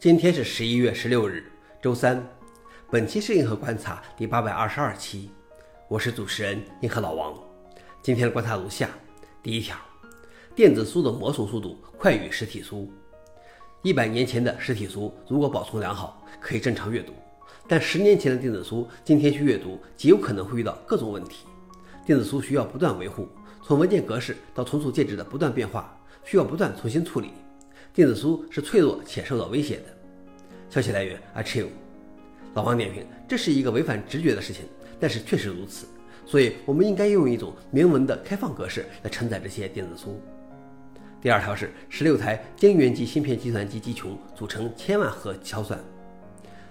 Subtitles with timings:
[0.00, 1.44] 今天是十一月十六日，
[1.82, 2.26] 周三。
[2.90, 5.28] 本期是银河观察第八百二十二期，
[5.88, 7.38] 我是主持人银河老王。
[8.00, 8.88] 今天的观察如下：
[9.42, 9.76] 第一条，
[10.54, 12.90] 电子书的磨损速度快于实体书。
[13.82, 17.12] 一百年前的实体书如果保存良好，可以正常阅读；
[17.68, 21.44] 但十年前的电子书，今天去阅读极有可能会遇到各种问题。
[22.06, 23.28] 电子书需要不断维护，
[23.62, 25.94] 从文件格式到存储介质的不断变化，
[26.24, 27.32] 需要不断重新处理。
[27.92, 29.84] 电子书是脆弱且受到威胁的。
[30.68, 31.66] 消息来源：Achieve。
[32.54, 34.64] 老王点评：这是一个违反直觉的事情，
[35.00, 35.86] 但是确实如此。
[36.24, 40.20] 所以，我们应该用一种明文的开放格式来承载这些电子书。
[41.20, 45.78] 第二条是：十六台晶圆级芯片计算机集群组成千万核超算。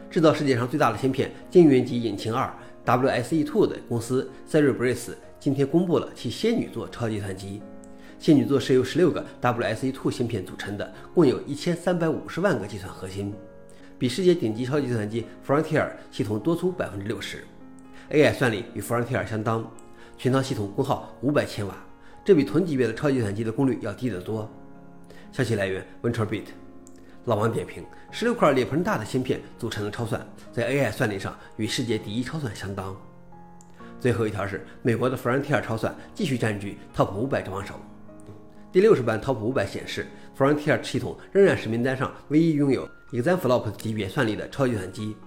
[0.10, 2.52] 制造世界上最大的芯片晶圆级引擎二
[2.86, 7.62] WSE2 的公司 Cerebras 今天公布了其仙女座超级计算机。
[8.20, 13.34] 仙女座是由十六个 WSE2 芯片组成的，共有一千三百五十万个计算核心，
[13.98, 17.46] 比世界顶级超级计算机 Frontier 系统多出百分之六十。
[18.12, 19.66] AI 算力与 Frontier 相当，
[20.18, 21.74] 全套系统功耗五百千瓦，
[22.26, 24.52] 这比同级别的超级计算机的功率要低得多。
[25.32, 26.48] 消息来源：VentureBeat。
[27.24, 32.94] 老王点评：十六块脸盆大的芯片组成的超算，在 AI 算力上与世界第一超算相当。
[33.98, 37.76] 最后一条是美国的 Frontier 超算继续占据 Top 五百之王手。
[38.72, 40.06] 第六十版 Top 五百显示
[40.38, 45.18] ，Frontier 系统仍然是名单上唯一拥有 exaflop 级别算力的超级计算机。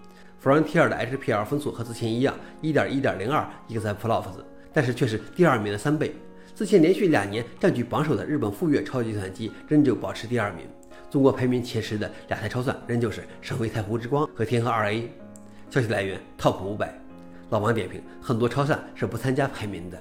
[0.40, 4.28] Frontier 的 HPL 分数和之前一样，一点一点零二 exaflops，
[4.72, 6.14] 但是却是第二名的三倍。
[6.54, 10.64] 之前连续两年占据榜首的日本富岳超级计算机仍旧保持第二名。
[11.10, 15.10] 中国排名前十的两台超算仍旧是神威太湖之光和天河二 A。
[15.68, 16.96] 消息来源：Top 五百。
[17.50, 20.00] 老王点评：很多超算是不参加排名的。